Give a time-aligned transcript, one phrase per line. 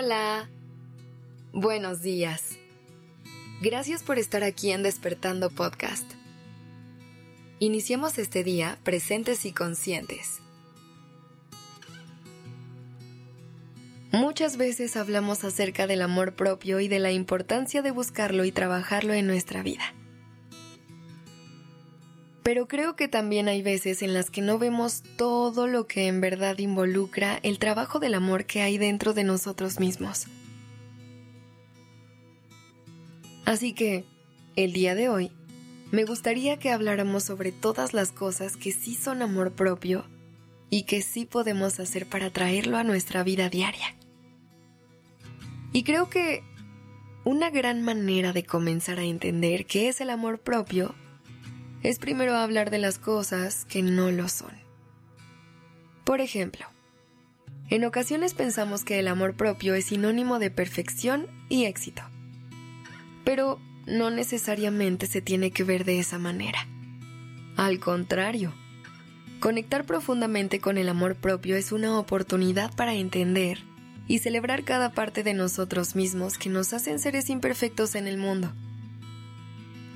[0.00, 0.48] Hola.
[1.52, 2.56] Buenos días.
[3.60, 6.08] Gracias por estar aquí en Despertando Podcast.
[7.58, 10.38] Iniciemos este día presentes y conscientes.
[14.12, 19.14] Muchas veces hablamos acerca del amor propio y de la importancia de buscarlo y trabajarlo
[19.14, 19.82] en nuestra vida.
[22.48, 26.22] Pero creo que también hay veces en las que no vemos todo lo que en
[26.22, 30.28] verdad involucra el trabajo del amor que hay dentro de nosotros mismos.
[33.44, 34.06] Así que,
[34.56, 35.30] el día de hoy,
[35.92, 40.06] me gustaría que habláramos sobre todas las cosas que sí son amor propio
[40.70, 43.94] y que sí podemos hacer para traerlo a nuestra vida diaria.
[45.74, 46.42] Y creo que
[47.26, 50.94] una gran manera de comenzar a entender qué es el amor propio
[51.82, 54.52] es primero hablar de las cosas que no lo son.
[56.04, 56.66] Por ejemplo,
[57.70, 62.02] en ocasiones pensamos que el amor propio es sinónimo de perfección y éxito.
[63.24, 66.66] Pero no necesariamente se tiene que ver de esa manera.
[67.56, 68.54] Al contrario,
[69.40, 73.58] conectar profundamente con el amor propio es una oportunidad para entender
[74.06, 78.52] y celebrar cada parte de nosotros mismos que nos hacen seres imperfectos en el mundo.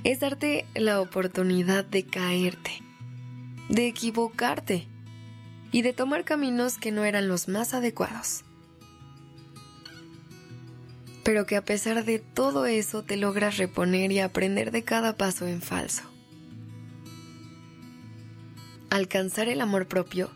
[0.03, 2.71] Es darte la oportunidad de caerte,
[3.69, 4.87] de equivocarte
[5.71, 8.43] y de tomar caminos que no eran los más adecuados.
[11.23, 15.47] Pero que a pesar de todo eso te logras reponer y aprender de cada paso
[15.47, 16.03] en falso.
[18.89, 20.29] Alcanzar el amor propio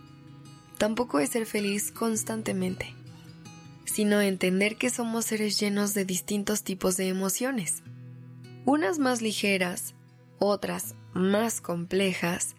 [0.78, 2.98] tampoco es ser feliz constantemente
[3.98, 7.82] sino entender que somos seres llenos de distintos tipos de emociones,
[8.68, 9.96] unas más ligeras,
[10.40, 12.58] otras más complejas,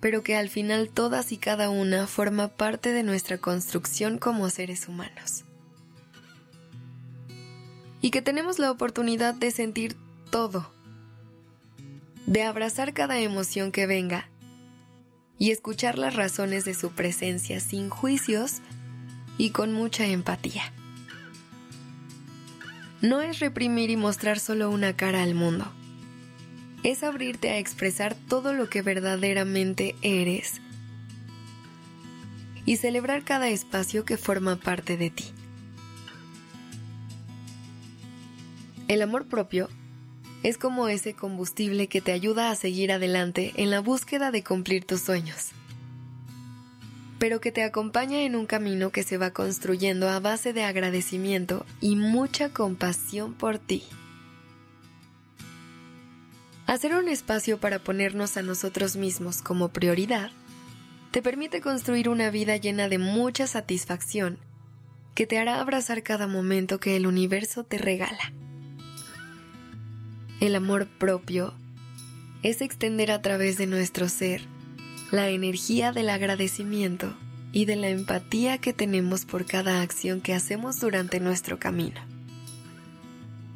[0.00, 4.88] pero que al final todas y cada una forma parte de nuestra construcción como seres
[4.88, 5.44] humanos.
[8.00, 9.96] Y que tenemos la oportunidad de sentir
[10.32, 10.72] todo,
[12.26, 14.28] de abrazar cada emoción que venga
[15.38, 18.54] y escuchar las razones de su presencia sin juicios
[19.38, 20.72] y con mucha empatía.
[23.00, 25.70] No es reprimir y mostrar solo una cara al mundo.
[26.82, 30.60] Es abrirte a expresar todo lo que verdaderamente eres
[32.66, 35.24] y celebrar cada espacio que forma parte de ti.
[38.88, 39.68] El amor propio
[40.42, 44.84] es como ese combustible que te ayuda a seguir adelante en la búsqueda de cumplir
[44.84, 45.52] tus sueños
[47.24, 51.64] pero que te acompaña en un camino que se va construyendo a base de agradecimiento
[51.80, 53.82] y mucha compasión por ti.
[56.66, 60.32] Hacer un espacio para ponernos a nosotros mismos como prioridad
[61.12, 64.36] te permite construir una vida llena de mucha satisfacción
[65.14, 68.34] que te hará abrazar cada momento que el universo te regala.
[70.42, 71.54] El amor propio
[72.42, 74.42] es extender a través de nuestro ser
[75.10, 77.14] la energía del agradecimiento
[77.52, 82.00] y de la empatía que tenemos por cada acción que hacemos durante nuestro camino.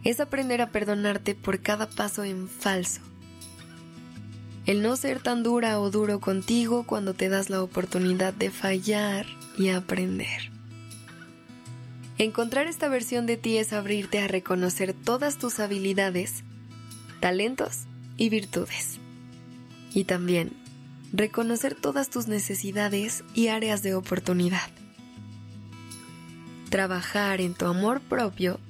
[0.04, 3.00] Es aprender a perdonarte por cada paso en falso.
[4.66, 9.26] El no ser tan dura o duro contigo cuando te das la oportunidad de fallar
[9.56, 10.52] y aprender.
[12.18, 16.44] Encontrar esta versión de ti es abrirte a reconocer todas tus habilidades,
[17.20, 17.84] talentos
[18.16, 18.98] y virtudes.
[19.94, 20.52] Y también
[21.12, 24.70] reconocer todas tus necesidades y áreas de oportunidad.
[26.70, 28.60] Trabajar en tu amor propio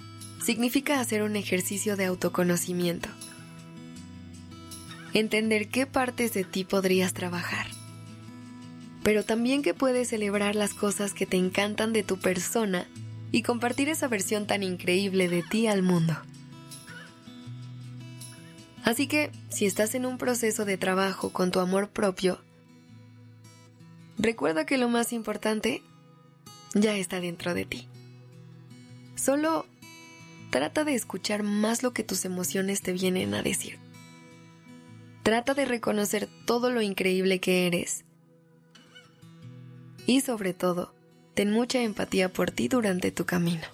[0.43, 3.09] significa hacer un ejercicio de autoconocimiento.
[5.15, 7.67] Entender qué partes de ti podrías trabajar,
[9.03, 12.87] pero también que puedes celebrar las cosas que te encantan de tu persona
[13.33, 16.17] y compartir esa versión tan increíble de ti al mundo.
[18.89, 22.41] Así que, si estás en un proceso de trabajo con tu amor propio,
[24.17, 25.83] recuerda que lo más importante
[26.73, 27.87] ya está dentro de ti.
[29.15, 29.67] Solo
[30.49, 33.79] trata de escuchar más lo que tus emociones te vienen a decir.
[35.23, 38.07] Trata de reconocer todo lo increíble que eres.
[40.07, 40.95] Y sobre todo,
[41.35, 43.67] ten mucha empatía por ti durante tu camino.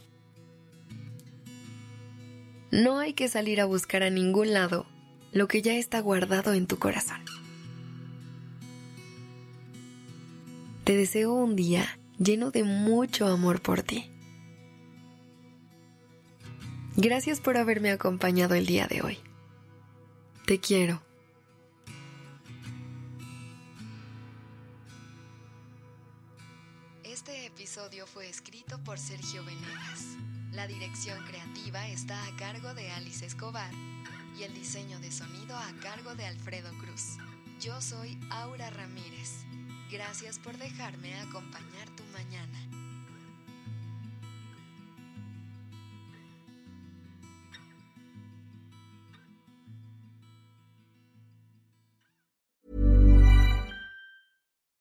[2.72, 4.88] No hay que salir a buscar a ningún lado
[5.34, 7.20] lo que ya está guardado en tu corazón.
[10.84, 14.10] Te deseo un día lleno de mucho amor por ti.
[16.96, 19.18] Gracias por haberme acompañado el día de hoy.
[20.46, 21.02] Te quiero.
[27.02, 30.16] Este episodio fue escrito por Sergio Venegas.
[30.52, 33.72] La dirección creativa está a cargo de Alice Escobar
[34.38, 37.18] y el diseño de sonido a cargo de Alfredo Cruz.
[37.60, 39.44] Yo soy Aura Ramírez.
[39.90, 42.58] Gracias por dejarme acompañar tu mañana.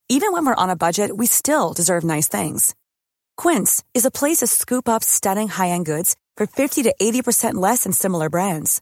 [0.10, 2.76] Even when we're on a budget, we still deserve nice things.
[3.36, 7.84] Quince is a place to scoop up stunning high-end goods for 50 to 80% less
[7.84, 8.82] than similar brands.